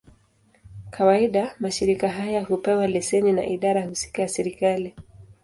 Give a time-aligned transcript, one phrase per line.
[0.89, 4.95] Kawaida, mashirika haya hupewa leseni na idara husika ya serikali.